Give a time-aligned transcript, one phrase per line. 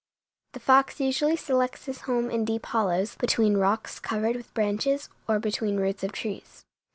[0.53, 5.37] The fox usually selects his home in deep hollows, between rocks covered with branches, or
[5.37, 6.63] between roots of trees.